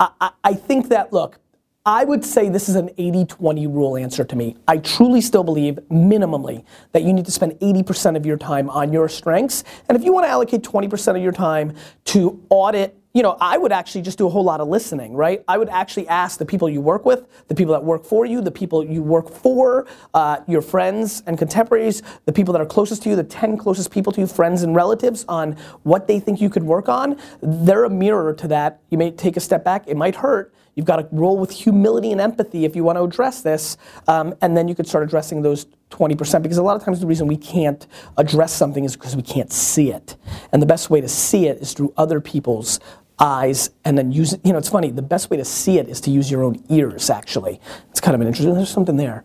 I, 0.01 0.11
I, 0.21 0.31
I 0.45 0.55
think 0.55 0.89
that 0.89 1.13
look 1.13 1.39
I 1.87 2.03
would 2.05 2.25
say 2.25 2.49
this 2.49 2.69
is 2.69 2.75
an 2.75 2.91
80 2.99 3.27
20 3.27 3.69
rule 3.69 3.97
answer 3.97 4.25
to 4.25 4.35
me. 4.35 4.57
I 4.67 4.79
truly 4.79 5.21
still 5.21 5.45
believe, 5.45 5.77
minimally, 5.89 6.65
that 6.91 7.05
you 7.05 7.13
need 7.13 7.25
to 7.27 7.31
spend 7.31 7.53
80% 7.61 8.17
of 8.17 8.27
your 8.27 8.37
time 8.37 8.69
on 8.71 8.93
your 8.93 9.09
strengths. 9.09 9.63
And 9.89 9.97
if 9.97 10.05
you 10.05 10.13
want 10.13 10.27
to 10.27 10.29
allocate 10.29 10.63
20% 10.63 11.17
of 11.17 11.23
your 11.23 11.31
time 11.31 11.75
to 12.07 12.45
audit, 12.49 12.99
you 13.15 13.23
know, 13.23 13.37
I 13.41 13.57
would 13.57 13.71
actually 13.71 14.03
just 14.03 14.19
do 14.19 14.27
a 14.27 14.31
whole 14.31 14.43
lot 14.43 14.61
of 14.61 14.67
listening, 14.67 15.15
right? 15.15 15.45
I 15.47 15.59
would 15.59 15.69
actually 15.69 16.09
ask 16.09 16.39
the 16.39 16.45
people 16.45 16.69
you 16.69 16.81
work 16.81 17.07
with, 17.07 17.25
the 17.47 17.55
people 17.55 17.73
that 17.73 17.85
work 17.85 18.05
for 18.05 18.27
you, 18.27 18.41
the 18.41 18.51
people 18.51 18.85
you 18.85 19.01
work 19.01 19.31
for, 19.31 19.87
uh, 20.13 20.39
your 20.49 20.63
friends 20.63 21.23
and 21.29 21.39
contemporaries, 21.39 22.03
the 22.25 22.33
people 22.33 22.51
that 22.53 22.61
are 22.61 22.67
closest 22.67 23.05
to 23.05 23.11
you, 23.11 23.17
the 23.17 23.25
10 23.25 23.57
closest 23.57 23.93
people 23.93 24.13
to 24.13 24.23
you, 24.23 24.27
friends 24.27 24.65
and 24.65 24.75
relatives, 24.75 25.25
on 25.29 25.53
what 25.85 26.09
they 26.09 26.19
think 26.19 26.41
you 26.41 26.51
could 26.51 26.65
work 26.65 26.89
on. 26.89 27.17
They're 27.41 27.85
a 27.85 27.91
mirror 27.91 28.35
to 28.35 28.49
that. 28.49 28.81
You 28.91 28.99
may 28.99 29.13
take 29.13 29.37
a 29.37 29.41
step 29.41 29.63
back, 29.63 29.85
it 29.87 29.97
might 29.97 30.17
hurt 30.17 30.53
You've 30.77 30.87
got 30.87 30.97
to 30.97 31.09
roll 31.11 31.39
with 31.39 31.51
humility 31.51 32.13
and 32.13 32.21
empathy 32.21 32.67
if 32.67 32.77
you 32.77 32.85
want 32.85 32.99
to 32.99 33.03
address 33.03 33.41
this, 33.41 33.79
um, 34.09 34.35
and 34.43 34.55
then 34.55 34.69
you 34.69 34.75
could 34.75 34.87
start 34.87 35.03
addressing 35.03 35.41
those 35.41 35.67
20%. 35.91 36.43
Because 36.43 36.59
a 36.59 36.63
lot 36.63 36.77
of 36.77 36.85
times 36.85 37.01
the 37.01 37.07
reason 37.07 37.27
we 37.27 37.39
can't 37.39 37.87
address 38.19 38.53
something 38.53 38.85
is 38.85 38.95
because 38.95 39.17
we 39.17 39.23
can't 39.23 39.51
see 39.51 39.91
it. 39.91 40.17
And 40.53 40.61
the 40.61 40.67
best 40.67 40.91
way 40.91 41.01
to 41.01 41.09
see 41.09 41.47
it 41.47 41.63
is 41.63 41.73
through 41.73 41.95
other 41.97 42.21
people's 42.21 42.79
eyes 43.19 43.71
and 43.87 43.97
then 43.97 44.13
use 44.13 44.35
it. 44.35 44.41
You 44.45 44.53
know, 44.53 44.59
it's 44.59 44.69
funny, 44.69 44.91
the 44.91 45.01
best 45.01 45.31
way 45.31 45.39
to 45.39 45.45
see 45.47 45.79
it 45.79 45.89
is 45.89 45.99
to 46.03 46.11
use 46.11 46.31
your 46.31 46.45
own 46.45 46.63
ears, 46.69 47.09
actually. 47.09 47.59
It's 47.91 48.01
kind 48.01 48.15
of 48.15 48.21
an 48.21 48.27
interesting, 48.27 48.55
there's 48.55 48.69
something 48.69 48.99
there. 48.99 49.25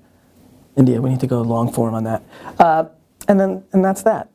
India, 0.77 1.01
we 1.01 1.09
need 1.09 1.19
to 1.19 1.27
go 1.27 1.41
long 1.41 1.71
form 1.71 1.93
on 1.93 2.05
that. 2.05 2.23
Uh, 2.57 2.85
and 3.27 3.37
then, 3.37 3.65
and 3.73 3.83
that's 3.83 4.03
that. 4.03 4.29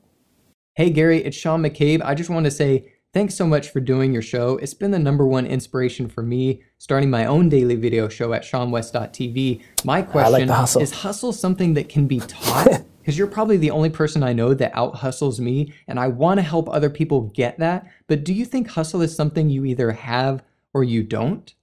Hey, 0.75 0.91
Gary, 0.91 1.25
it's 1.25 1.37
Sean 1.37 1.63
McCabe. 1.63 2.03
I 2.05 2.15
just 2.15 2.29
want 2.29 2.45
to 2.45 2.51
say, 2.51 2.93
Thanks 3.17 3.35
so 3.35 3.47
much 3.47 3.71
for 3.71 3.81
doing 3.81 4.13
your 4.13 4.21
show. 4.21 4.59
It's 4.59 4.75
been 4.75 4.91
the 4.91 4.99
number 4.99 5.27
one 5.27 5.47
inspiration 5.47 6.07
for 6.07 6.23
me 6.23 6.63
starting 6.77 7.09
my 7.09 7.25
own 7.25 7.49
daily 7.49 7.75
video 7.75 8.11
show 8.11 8.35
at 8.35 8.43
seanwes.tv. 8.43 9.63
My 9.85 10.03
question 10.03 10.49
like 10.49 10.55
hustle. 10.55 10.83
is 10.83 10.91
hustle 10.91 11.33
something 11.33 11.73
that 11.73 11.89
can 11.89 12.07
be 12.07 12.21
taught? 12.21 12.85
Because 13.01 13.17
you're 13.17 13.27
probably 13.27 13.57
the 13.57 13.71
only 13.71 13.89
person 13.89 14.23
I 14.23 14.35
know 14.35 14.53
that 14.53 14.77
out 14.77 14.97
hustles 14.97 15.41
me, 15.41 15.73
and 15.89 15.99
I 15.99 16.09
want 16.09 16.39
to 16.39 16.43
help 16.43 16.69
other 16.69 16.91
people 16.91 17.23
get 17.23 17.59
that. 17.59 17.87
But 18.07 18.23
do 18.23 18.35
you 18.35 18.45
think 18.45 18.69
hustle 18.69 19.01
is 19.01 19.17
something 19.17 19.49
you 19.49 19.65
either 19.65 19.93
have 19.93 20.43
or 20.75 20.85
you 20.85 21.03
don't? 21.03 21.55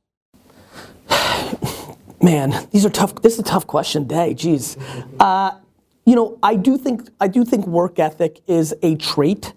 Man, 2.23 2.67
these 2.71 2.83
are 2.83 2.89
tough. 2.89 3.21
This 3.21 3.33
is 3.33 3.39
a 3.39 3.43
tough 3.43 3.67
question 3.67 4.07
day. 4.07 4.33
Jeez, 4.33 4.75
uh, 5.19 5.51
you 6.05 6.15
know, 6.15 6.39
I 6.41 6.55
do 6.55 6.79
think 6.79 7.09
I 7.19 7.27
do 7.27 7.45
think 7.45 7.67
work 7.67 7.99
ethic 7.99 8.41
is 8.47 8.73
a 8.81 8.95
trait. 8.95 9.53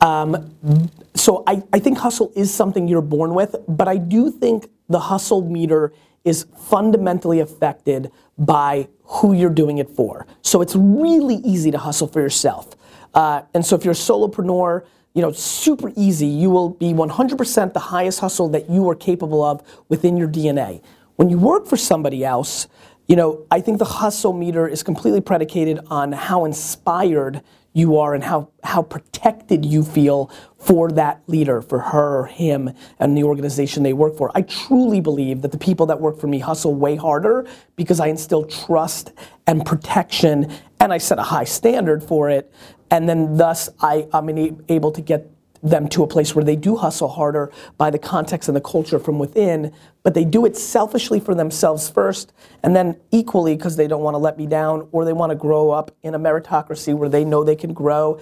Um, 0.00 0.90
so 1.14 1.42
I, 1.46 1.62
I 1.72 1.78
think 1.78 1.98
hustle 1.98 2.32
is 2.36 2.52
something 2.52 2.86
you're 2.86 3.02
born 3.02 3.34
with, 3.34 3.56
but 3.66 3.88
I 3.88 3.96
do 3.96 4.30
think 4.30 4.70
the 4.88 5.00
hustle 5.00 5.42
meter 5.42 5.92
is 6.24 6.46
fundamentally 6.56 7.40
affected 7.40 8.10
by 8.36 8.88
who 9.02 9.32
you're 9.32 9.50
doing 9.50 9.78
it 9.78 9.88
for. 9.90 10.26
So 10.42 10.60
it's 10.60 10.76
really 10.76 11.36
easy 11.36 11.70
to 11.70 11.78
hustle 11.78 12.06
for 12.06 12.20
yourself. 12.20 12.76
Uh, 13.14 13.42
and 13.54 13.64
so 13.64 13.74
if 13.74 13.84
you're 13.84 13.92
a 13.92 13.96
solopreneur, 13.96 14.84
you 15.14 15.22
know, 15.22 15.32
super 15.32 15.90
easy. 15.96 16.28
You 16.28 16.48
will 16.48 16.70
be 16.70 16.92
100% 16.92 17.72
the 17.72 17.80
highest 17.80 18.20
hustle 18.20 18.48
that 18.50 18.70
you 18.70 18.88
are 18.88 18.94
capable 18.94 19.42
of 19.42 19.62
within 19.88 20.16
your 20.16 20.28
DNA. 20.28 20.80
When 21.16 21.28
you 21.28 21.38
work 21.38 21.66
for 21.66 21.76
somebody 21.76 22.24
else, 22.24 22.68
you 23.08 23.16
know, 23.16 23.44
I 23.50 23.60
think 23.60 23.78
the 23.78 23.84
hustle 23.84 24.32
meter 24.32 24.68
is 24.68 24.84
completely 24.84 25.20
predicated 25.20 25.80
on 25.90 26.12
how 26.12 26.44
inspired 26.44 27.42
you 27.78 27.96
are 27.96 28.14
and 28.14 28.24
how, 28.24 28.50
how 28.64 28.82
protected 28.82 29.64
you 29.64 29.84
feel 29.84 30.30
for 30.58 30.90
that 30.90 31.22
leader, 31.28 31.62
for 31.62 31.78
her 31.78 32.26
him, 32.26 32.70
and 32.98 33.16
the 33.16 33.22
organization 33.22 33.82
they 33.82 33.92
work 33.92 34.16
for. 34.16 34.30
I 34.34 34.42
truly 34.42 35.00
believe 35.00 35.42
that 35.42 35.52
the 35.52 35.58
people 35.58 35.86
that 35.86 36.00
work 36.00 36.18
for 36.18 36.26
me 36.26 36.40
hustle 36.40 36.74
way 36.74 36.96
harder 36.96 37.46
because 37.76 38.00
I 38.00 38.08
instill 38.08 38.44
trust 38.44 39.12
and 39.46 39.64
protection 39.64 40.52
and 40.80 40.92
I 40.92 40.98
set 40.98 41.18
a 41.18 41.22
high 41.22 41.44
standard 41.44 42.02
for 42.02 42.28
it. 42.28 42.52
And 42.90 43.08
then 43.08 43.36
thus 43.36 43.68
I, 43.80 44.08
I'm 44.12 44.28
able 44.68 44.90
to 44.92 45.00
get 45.00 45.30
them 45.62 45.88
to 45.88 46.02
a 46.02 46.06
place 46.06 46.34
where 46.34 46.44
they 46.44 46.56
do 46.56 46.76
hustle 46.76 47.08
harder 47.08 47.50
by 47.76 47.90
the 47.90 47.98
context 47.98 48.48
and 48.48 48.56
the 48.56 48.60
culture 48.60 48.98
from 48.98 49.18
within, 49.18 49.72
but 50.02 50.14
they 50.14 50.24
do 50.24 50.46
it 50.46 50.56
selfishly 50.56 51.20
for 51.20 51.34
themselves 51.34 51.90
first, 51.90 52.32
and 52.62 52.74
then 52.74 52.96
equally 53.10 53.56
because 53.56 53.76
they 53.76 53.88
don't 53.88 54.02
want 54.02 54.14
to 54.14 54.18
let 54.18 54.38
me 54.38 54.46
down 54.46 54.88
or 54.92 55.04
they 55.04 55.12
want 55.12 55.30
to 55.30 55.36
grow 55.36 55.70
up 55.70 55.90
in 56.02 56.14
a 56.14 56.18
meritocracy 56.18 56.94
where 56.94 57.08
they 57.08 57.24
know 57.24 57.42
they 57.44 57.56
can 57.56 57.72
grow, 57.72 58.20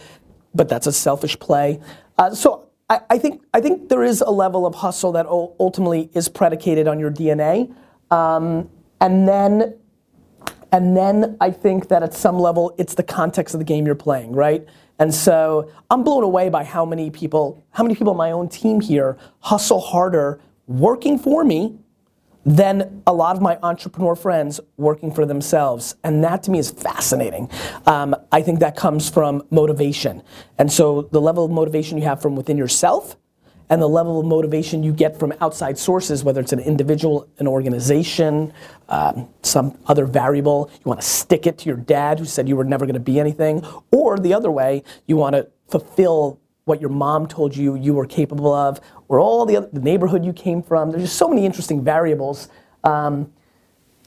but 0.55 0.69
that's 0.69 0.87
a 0.87 0.93
selfish 0.93 1.39
play. 1.39 1.81
Uh, 2.19 2.35
so 2.35 2.69
I, 2.89 3.01
I, 3.11 3.19
think 3.19 3.43
I 3.53 3.61
think 3.61 3.89
there 3.89 4.03
is 4.03 4.21
a 4.21 4.31
level 4.31 4.67
of 4.67 4.75
hustle 4.75 5.13
that 5.13 5.27
ultimately 5.27 6.11
is 6.15 6.29
predicated 6.29 6.89
on 6.89 6.99
your 6.99 7.11
DNA, 7.11 7.75
um, 8.11 8.71
and 9.01 9.29
then 9.29 9.77
and 10.73 10.97
then 10.97 11.37
I 11.41 11.51
think 11.51 11.89
that 11.89 12.03
at 12.03 12.15
some 12.15 12.39
level 12.39 12.75
it's 12.79 12.95
the 12.95 13.03
context 13.03 13.55
of 13.55 13.61
the 13.61 13.65
game 13.65 13.87
you're 13.87 13.95
playing, 13.95 14.33
right? 14.33 14.67
And 14.99 15.15
so 15.15 15.71
I'm 15.91 16.03
blown 16.03 16.23
away 16.23 16.49
by 16.49 16.65
how 16.65 16.85
many 16.85 17.11
people, 17.11 17.65
how 17.71 17.83
many 17.83 17.95
people 17.95 18.11
on 18.11 18.17
my 18.17 18.31
own 18.31 18.49
team 18.49 18.81
here 18.81 19.19
hustle 19.41 19.81
harder 19.81 20.41
working 20.67 21.19
for 21.19 21.45
me 21.45 21.79
than 22.47 23.03
a 23.07 23.13
lot 23.13 23.35
of 23.35 23.43
my 23.43 23.59
entrepreneur 23.63 24.15
friends 24.15 24.61
working 24.77 25.13
for 25.13 25.27
themselves. 25.27 25.97
And 26.05 26.23
that 26.23 26.45
to 26.45 26.53
me 26.53 26.61
is 26.61 26.71
fascinating. 26.71 27.51
Um, 27.87 28.15
I 28.31 28.41
think 28.41 28.61
that 28.61 28.77
comes 28.77 29.11
from 29.11 29.43
motivation. 29.51 30.23
And 30.57 30.73
so 30.73 31.09
the 31.11 31.21
level 31.21 31.45
of 31.45 31.51
motivation 31.51 31.99
you 31.99 32.05
have 32.05 32.23
from 32.23 32.37
within 32.37 32.57
yourself 32.57 33.17
and 33.69 33.83
the 33.83 33.89
level 33.89 34.21
of 34.21 34.27
motivation 34.27 34.83
you 34.83 34.93
get 34.93 35.19
from 35.19 35.33
outside 35.41 35.77
sources, 35.77 36.23
whether 36.23 36.41
it's 36.41 36.53
an 36.53 36.61
individual, 36.61 37.29
an 37.39 37.47
organization, 37.47 38.53
um, 38.89 39.29
some 39.43 39.77
other 39.87 40.07
variable. 40.07 40.71
You 40.73 40.89
want 40.89 41.01
to 41.01 41.07
stick 41.07 41.47
it 41.47 41.59
to 41.59 41.67
your 41.67 41.77
dad 41.77 42.19
who 42.19 42.25
said 42.25 42.49
you 42.49 42.57
were 42.57 42.65
never 42.65 42.87
going 42.87 42.95
to 42.95 43.01
be 43.01 43.19
anything, 43.19 43.65
or 43.91 44.19
the 44.19 44.35
other 44.35 44.51
way, 44.51 44.83
you 45.07 45.17
want 45.17 45.35
to 45.35 45.49
fulfill 45.69 46.41
what 46.65 46.81
your 46.81 46.91
mom 46.91 47.27
told 47.29 47.57
you 47.57 47.77
you 47.77 47.95
were 47.95 48.07
capable 48.07 48.53
of, 48.53 48.81
or 49.09 49.21
all 49.21 49.47
the 49.47 49.57
other, 49.57 49.69
the 49.73 49.81
neighborhood 49.81 50.25
you 50.25 50.33
came 50.33 50.63
from. 50.63 50.91
There's 50.91 51.05
just 51.05 51.17
so 51.17 51.29
many 51.29 51.47
interesting 51.47 51.83
variables. 51.83 52.49
Um, 52.83 53.33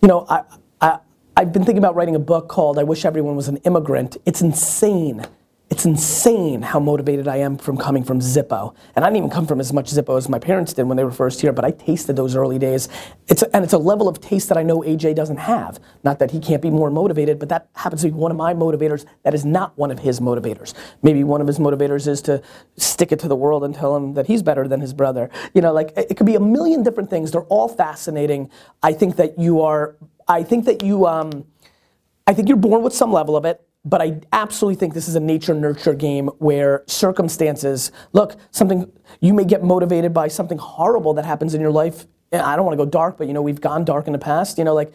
you 0.02 0.08
know, 0.08 0.26
I, 0.30 0.44
I, 0.82 1.00
I've 1.36 1.54
been 1.54 1.64
thinking 1.64 1.78
about 1.78 1.96
writing 1.96 2.16
a 2.16 2.20
book 2.20 2.50
called 2.50 2.78
I 2.78 2.84
Wish 2.84 3.06
Everyone 3.06 3.36
Was 3.36 3.48
an 3.48 3.58
Immigrant. 3.58 4.18
It's 4.26 4.42
insane 4.42 5.26
it's 5.70 5.86
insane 5.86 6.64
how 6.64 6.80
motivated 6.80 7.28
I 7.28 7.38
am 7.38 7.56
from 7.56 7.78
coming 7.78 8.04
from 8.04 8.20
Zippo. 8.20 8.76
And 8.96 9.06
I 9.06 9.10
didn't 9.10 9.18
even 9.18 9.30
come 9.30 9.46
from 9.46 9.60
as 9.60 9.72
much 9.72 9.92
Zippo 9.92 10.18
as 10.18 10.28
my 10.28 10.40
parents 10.40 10.74
did 10.74 10.84
when 10.84 10.98
they 10.98 11.04
were 11.04 11.12
first 11.12 11.42
here, 11.42 11.54
but 11.54 11.64
I 11.64 11.70
tasted 11.72 12.16
those 12.16 12.36
early 12.36 12.58
days. 12.58 12.90
It's 13.28 13.44
a, 13.44 13.56
and 13.56 13.64
it's 13.64 13.74
a 13.74 13.78
level 13.78 14.08
of 14.08 14.20
taste 14.20 14.50
that 14.50 14.58
I 14.58 14.64
know 14.64 14.80
AJ 14.82 15.14
doesn't 15.16 15.38
have. 15.38 15.80
Not 16.04 16.18
that 16.20 16.32
he 16.32 16.40
can't 16.40 16.62
be 16.62 16.72
more 16.72 16.90
motivated, 16.90 17.38
but 17.38 17.50
that 17.50 17.70
happens 17.76 18.02
to 18.02 18.08
be 18.08 18.14
one 18.14 18.32
of 18.32 18.38
my 18.38 18.54
motivators 18.54 19.06
that 19.24 19.36
is 19.36 19.46
not 19.46 19.78
one 19.78 19.92
of 19.92 20.00
his 20.00 20.20
motivators. 20.20 20.74
Maybe 21.04 21.24
one 21.24 21.40
of 21.40 21.46
his 21.46 21.60
motivators 21.60 22.08
is 22.08 22.24
to 22.24 22.42
stick 22.78 23.12
it 23.12 23.20
to 23.20 23.28
the 23.28 23.36
world 23.36 23.64
and 23.64 23.76
tell 23.76 23.96
him 23.96 24.16
that 24.16 24.26
he's 24.26 24.42
better 24.42 24.68
than 24.68 24.82
his 24.82 24.94
brother. 24.94 25.30
You 25.54 25.62
know, 25.62 25.72
like 25.72 25.94
it 25.96 26.18
could 26.18 26.26
be 26.26 26.36
a 26.36 26.40
million 26.40 26.82
different 26.82 27.12
things. 27.12 27.32
They're 27.32 27.42
all 27.44 27.68
fascinating. 27.68 28.50
I 28.82 28.94
think 28.94 29.18
that 29.18 29.38
you 29.38 29.62
are, 29.62 29.98
I 30.28 30.42
think 30.42 30.66
that 30.66 30.82
you, 30.82 31.06
um, 31.06 31.46
I 32.26 32.34
think 32.34 32.48
you're 32.48 32.58
born 32.58 32.82
with 32.82 32.94
some 32.94 33.14
level 33.14 33.38
of 33.38 33.46
it 33.46 33.64
but 33.86 34.02
I 34.02 34.20
absolutely 34.34 34.76
think 34.76 34.94
this 34.94 35.08
is 35.08 35.16
a 35.16 35.20
nature 35.20 35.54
nurture 35.54 35.94
game 35.94 36.28
where 36.40 36.84
circumstances 36.88 37.92
look 38.12 38.36
something 38.52 38.92
you 39.22 39.34
may 39.34 39.46
get 39.46 39.64
motivated 39.64 40.14
by 40.14 40.28
something 40.28 40.58
horrible 40.58 41.14
that 41.14 41.26
happens 41.26 41.54
in 41.54 41.62
your 41.62 41.72
life. 41.72 42.06
I 42.32 42.56
don't 42.56 42.66
want 42.66 42.78
to 42.78 42.86
go 42.86 42.90
dark, 42.90 43.18
but 43.18 43.28
you 43.28 43.34
know 43.34 43.42
we've 43.42 43.62
gone 43.62 43.86
dark 43.86 44.08
in 44.08 44.14
the 44.14 44.20
past. 44.20 44.58
You 44.58 44.64
know, 44.64 44.74
like 44.74 44.92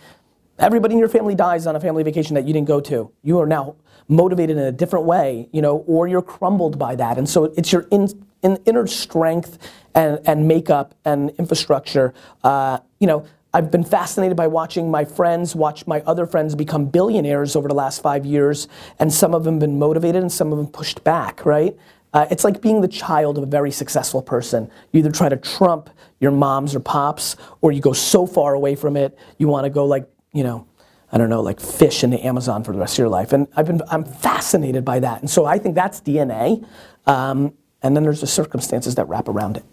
everybody 0.59 0.95
in 0.95 1.01
your 1.01 1.09
family 1.09 1.35
dies 1.35 1.67
on 1.67 1.77
a 1.77 1.81
family 1.81 2.03
vacation 2.03 2.35
that 2.35 2.47
you 2.47 2.53
didn't 2.53 2.69
go 2.69 2.81
to. 2.83 3.11
You 3.23 3.41
are 3.41 3.47
now 3.47 3.77
motivated 4.07 4.59
in 4.59 4.63
a 4.63 4.73
different 4.73 5.07
way, 5.07 5.49
you 5.51 5.63
know, 5.63 5.79
or 5.87 6.07
you're 6.07 6.23
crumbled 6.23 6.79
by 6.79 6.95
that, 6.97 7.17
and 7.17 7.29
so 7.29 7.45
it's 7.57 7.73
your 7.73 7.87
in, 7.91 8.09
in 8.43 8.59
inner 8.67 8.87
strength 8.87 9.59
and 9.95 10.21
and 10.27 10.47
makeup 10.47 10.95
and 11.05 11.31
infrastructure. 11.39 12.13
Uh, 12.43 12.81
you 13.01 13.07
know 13.07 13.27
I've 13.55 13.71
been 13.71 13.85
fascinated 13.85 14.37
by 14.37 14.49
watching 14.49 14.91
my 14.91 15.05
friends 15.05 15.55
watch 15.55 15.87
my 15.87 16.01
other 16.01 16.27
friends 16.27 16.57
become 16.57 16.87
billionaires 16.87 17.55
over 17.55 17.69
the 17.69 17.75
last 17.75 18.03
five 18.03 18.27
years, 18.27 18.67
and 18.99 19.15
some 19.15 19.33
of 19.33 19.45
them 19.45 19.61
been 19.61 19.79
motivated 19.79 20.21
and 20.23 20.33
some 20.33 20.51
of 20.51 20.59
them 20.59 20.67
pushed 20.67 21.05
back, 21.05 21.47
right? 21.47 21.77
Uh, 22.13 22.27
it's 22.33 22.43
like 22.43 22.61
being 22.61 22.81
the 22.81 22.89
child 22.89 23.39
of 23.39 23.45
a 23.45 23.47
very 23.47 23.71
successful 23.71 24.23
person. 24.23 24.69
You 24.91 24.99
either 24.99 25.13
try 25.13 25.29
to 25.29 25.37
trump 25.37 25.89
your 26.19 26.33
moms 26.33 26.75
or 26.75 26.81
pops, 26.81 27.37
or 27.61 27.71
you 27.71 27.81
go 27.81 27.93
so 27.93 28.27
far 28.27 28.55
away 28.55 28.75
from 28.75 28.97
it, 28.97 29.17
you 29.39 29.47
want 29.47 29.65
to 29.65 29.71
go 29.71 29.87
like, 29.87 30.09
you 30.33 30.43
know, 30.43 30.67
I 31.13 31.19
don't 31.19 31.31
know, 31.31 31.41
like 31.41 31.61
fish 31.61 32.03
in 32.03 32.11
the 32.11 32.27
Amazon 32.27 32.65
for 32.65 32.73
the 32.73 32.79
rest 32.81 32.95
of 32.95 32.99
your 32.99 33.09
life. 33.09 33.33
And 33.33 33.47
I've 33.55 33.67
been, 33.67 33.83
I'm 33.89 34.05
fascinated 34.05 34.85
by 34.85 34.99
that. 34.99 35.21
And 35.21 35.31
so 35.31 35.45
I 35.45 35.59
think 35.59 35.77
that's 35.77 36.01
DNA. 36.01 36.67
Um, 37.07 37.55
and 37.83 37.95
then 37.95 38.03
there's 38.03 38.21
the 38.21 38.27
circumstances 38.27 38.97
that 38.97 39.09
wrap 39.09 39.29
around 39.29 39.59
it. 39.59 39.65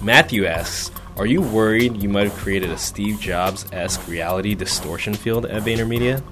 Matthew 0.00 0.46
asks, 0.46 0.90
are 1.16 1.26
you 1.26 1.40
worried 1.40 2.02
you 2.02 2.10
might 2.10 2.24
have 2.24 2.34
created 2.34 2.70
a 2.70 2.76
Steve 2.76 3.18
Jobs 3.18 3.64
esque 3.72 4.06
reality 4.06 4.54
distortion 4.54 5.14
field 5.14 5.46
at 5.46 5.62
VaynerMedia? 5.62 6.22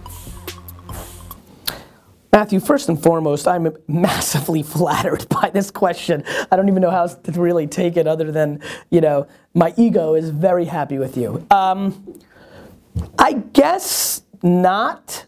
Matthew, 2.30 2.60
first 2.60 2.90
and 2.90 3.02
foremost, 3.02 3.48
I'm 3.48 3.74
massively 3.88 4.62
flattered 4.62 5.26
by 5.30 5.50
this 5.50 5.70
question. 5.70 6.22
I 6.50 6.56
don't 6.56 6.68
even 6.68 6.82
know 6.82 6.90
how 6.90 7.06
to 7.06 7.32
really 7.32 7.66
take 7.66 7.96
it 7.96 8.06
other 8.06 8.30
than, 8.30 8.60
you 8.90 9.00
know, 9.00 9.26
my 9.54 9.72
ego 9.78 10.14
is 10.14 10.28
very 10.28 10.66
happy 10.66 10.98
with 10.98 11.16
you. 11.16 11.46
Um, 11.50 12.20
I 13.18 13.34
guess 13.54 14.22
not, 14.42 15.24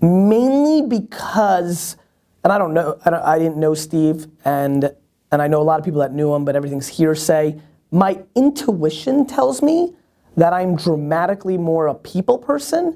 mainly 0.00 0.82
because, 0.82 1.96
and 2.42 2.52
I 2.52 2.58
don't 2.58 2.74
know, 2.74 2.98
I, 3.04 3.10
don't, 3.10 3.22
I 3.22 3.38
didn't 3.38 3.58
know 3.58 3.74
Steve, 3.74 4.26
and, 4.44 4.90
and 5.30 5.40
I 5.40 5.46
know 5.46 5.60
a 5.60 5.64
lot 5.64 5.78
of 5.78 5.84
people 5.84 6.00
that 6.00 6.12
knew 6.12 6.34
him, 6.34 6.44
but 6.44 6.56
everything's 6.56 6.88
hearsay 6.88 7.60
my 7.96 8.22
intuition 8.34 9.24
tells 9.24 9.62
me 9.62 9.94
that 10.36 10.52
I'm 10.52 10.76
dramatically 10.76 11.56
more 11.56 11.86
a 11.86 11.94
people 11.94 12.36
person 12.36 12.94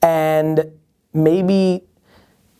and 0.00 0.72
maybe, 1.12 1.84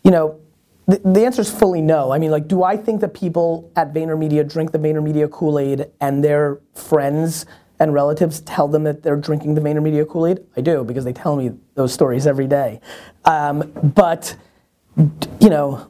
you 0.03 0.11
know, 0.11 0.39
the, 0.85 1.01
the 1.03 1.25
answer 1.25 1.41
is 1.41 1.49
fully 1.49 1.81
no. 1.81 2.11
I 2.11 2.19
mean, 2.19 2.29
like, 2.29 2.47
do 2.47 2.61
I 2.61 2.77
think 2.77 3.01
that 3.01 3.15
people 3.15 3.71
at 3.75 3.91
VaynerMedia 3.91 4.47
drink 4.47 4.71
the 4.71 4.77
VaynerMedia 4.77 5.31
Kool-Aid 5.31 5.87
and 5.99 6.23
their 6.23 6.59
friends 6.75 7.47
and 7.79 7.91
relatives 7.91 8.41
tell 8.41 8.67
them 8.67 8.83
that 8.83 9.01
they're 9.01 9.15
drinking 9.15 9.55
the 9.55 9.61
VaynerMedia 9.61 10.07
Kool-Aid? 10.07 10.45
I 10.55 10.61
do, 10.61 10.83
because 10.83 11.05
they 11.05 11.13
tell 11.13 11.35
me 11.35 11.53
those 11.73 11.91
stories 11.91 12.27
every 12.27 12.47
day. 12.47 12.81
Um, 13.25 13.71
but, 13.95 14.35
you 14.95 15.49
know, 15.49 15.89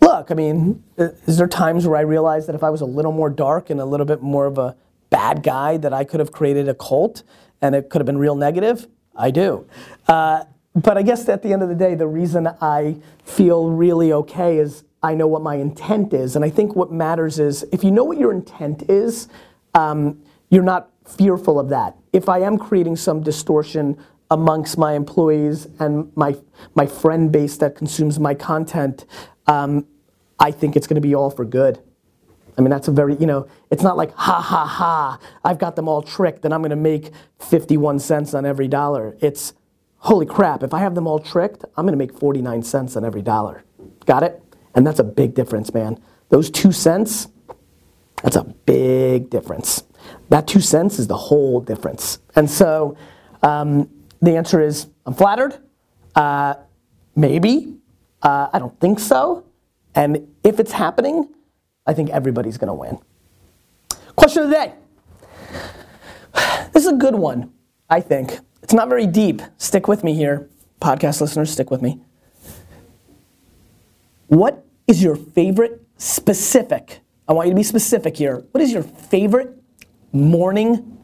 look, 0.00 0.30
I 0.30 0.34
mean, 0.34 0.82
is 0.96 1.36
there 1.36 1.48
times 1.48 1.86
where 1.86 1.98
I 1.98 2.02
realize 2.02 2.46
that 2.46 2.54
if 2.54 2.62
I 2.62 2.70
was 2.70 2.80
a 2.80 2.86
little 2.86 3.12
more 3.12 3.28
dark 3.28 3.68
and 3.68 3.78
a 3.78 3.84
little 3.84 4.06
bit 4.06 4.22
more 4.22 4.46
of 4.46 4.56
a 4.56 4.74
bad 5.14 5.44
guy 5.44 5.76
that 5.76 5.92
I 5.92 6.02
could 6.02 6.18
have 6.18 6.32
created 6.32 6.68
a 6.68 6.74
cult 6.74 7.22
and 7.62 7.76
it 7.76 7.88
could 7.88 8.00
have 8.00 8.06
been 8.06 8.18
real 8.18 8.34
negative? 8.34 8.88
I 9.14 9.30
do. 9.30 9.64
Uh, 10.08 10.42
but 10.74 10.98
I 10.98 11.02
guess 11.02 11.28
at 11.28 11.40
the 11.44 11.52
end 11.52 11.62
of 11.62 11.68
the 11.68 11.74
day, 11.76 11.94
the 11.94 12.08
reason 12.08 12.48
I 12.60 12.96
feel 13.24 13.70
really 13.70 14.12
okay 14.12 14.58
is 14.58 14.82
I 15.04 15.14
know 15.14 15.28
what 15.28 15.40
my 15.40 15.54
intent 15.54 16.12
is. 16.12 16.34
And 16.34 16.44
I 16.44 16.50
think 16.50 16.74
what 16.74 16.90
matters 16.90 17.38
is 17.38 17.64
if 17.70 17.84
you 17.84 17.92
know 17.92 18.02
what 18.02 18.18
your 18.18 18.32
intent 18.32 18.90
is, 18.90 19.28
um, 19.74 20.20
you're 20.50 20.64
not 20.64 20.90
fearful 21.06 21.60
of 21.60 21.68
that. 21.68 21.96
If 22.12 22.28
I 22.28 22.40
am 22.40 22.58
creating 22.58 22.96
some 22.96 23.22
distortion 23.22 23.96
amongst 24.32 24.76
my 24.78 24.94
employees 24.94 25.68
and 25.78 26.10
my 26.16 26.34
my 26.74 26.86
friend 26.86 27.30
base 27.30 27.56
that 27.58 27.76
consumes 27.76 28.18
my 28.18 28.34
content, 28.34 29.04
um, 29.46 29.86
I 30.40 30.50
think 30.50 30.74
it's 30.74 30.88
going 30.88 31.00
to 31.00 31.08
be 31.08 31.14
all 31.14 31.30
for 31.30 31.44
good. 31.44 31.80
I 32.56 32.60
mean, 32.60 32.70
that's 32.70 32.88
a 32.88 32.92
very, 32.92 33.16
you 33.16 33.26
know, 33.26 33.48
it's 33.70 33.82
not 33.82 33.96
like, 33.96 34.12
ha 34.14 34.40
ha 34.40 34.64
ha, 34.64 35.18
I've 35.44 35.58
got 35.58 35.76
them 35.76 35.88
all 35.88 36.02
tricked 36.02 36.44
and 36.44 36.54
I'm 36.54 36.62
gonna 36.62 36.76
make 36.76 37.10
51 37.40 37.98
cents 37.98 38.34
on 38.34 38.46
every 38.46 38.68
dollar. 38.68 39.16
It's, 39.20 39.54
holy 39.98 40.26
crap, 40.26 40.62
if 40.62 40.72
I 40.72 40.78
have 40.80 40.94
them 40.94 41.06
all 41.06 41.18
tricked, 41.18 41.64
I'm 41.76 41.84
gonna 41.84 41.96
make 41.96 42.16
49 42.18 42.62
cents 42.62 42.96
on 42.96 43.04
every 43.04 43.22
dollar. 43.22 43.64
Got 44.06 44.22
it? 44.22 44.42
And 44.74 44.86
that's 44.86 44.98
a 44.98 45.04
big 45.04 45.34
difference, 45.34 45.74
man. 45.74 46.00
Those 46.28 46.50
two 46.50 46.72
cents, 46.72 47.28
that's 48.22 48.36
a 48.36 48.44
big 48.44 49.30
difference. 49.30 49.84
That 50.28 50.46
two 50.46 50.60
cents 50.60 50.98
is 50.98 51.06
the 51.06 51.16
whole 51.16 51.60
difference. 51.60 52.18
And 52.36 52.50
so 52.50 52.96
um, 53.42 53.88
the 54.20 54.36
answer 54.36 54.60
is 54.60 54.88
I'm 55.06 55.14
flattered. 55.14 55.58
Uh, 56.14 56.54
maybe. 57.16 57.76
Uh, 58.22 58.48
I 58.52 58.58
don't 58.58 58.78
think 58.80 58.98
so. 58.98 59.44
And 59.94 60.34
if 60.42 60.58
it's 60.58 60.72
happening, 60.72 61.33
I 61.86 61.94
think 61.94 62.10
everybody's 62.10 62.58
gonna 62.58 62.74
win. 62.74 62.98
Question 64.16 64.44
of 64.44 64.48
the 64.50 64.54
day. 64.54 64.72
This 66.72 66.86
is 66.86 66.92
a 66.92 66.96
good 66.96 67.14
one, 67.14 67.52
I 67.88 68.00
think. 68.00 68.40
It's 68.62 68.74
not 68.74 68.88
very 68.88 69.06
deep. 69.06 69.40
Stick 69.58 69.86
with 69.86 70.02
me 70.02 70.14
here. 70.14 70.48
Podcast 70.80 71.20
listeners, 71.20 71.50
stick 71.52 71.70
with 71.70 71.80
me. 71.82 72.00
What 74.26 74.64
is 74.88 75.02
your 75.02 75.14
favorite 75.14 75.82
specific? 75.96 77.00
I 77.28 77.32
want 77.32 77.46
you 77.46 77.52
to 77.52 77.56
be 77.56 77.62
specific 77.62 78.16
here. 78.16 78.44
What 78.50 78.62
is 78.62 78.72
your 78.72 78.82
favorite 78.82 79.56
morning 80.12 80.98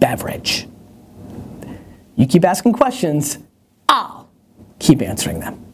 beverage? 0.00 0.66
You 2.16 2.26
keep 2.26 2.44
asking 2.44 2.72
questions, 2.72 3.38
I'll 3.88 4.30
keep 4.78 5.02
answering 5.02 5.40
them. 5.40 5.67